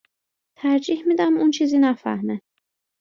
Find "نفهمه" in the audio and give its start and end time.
1.79-2.41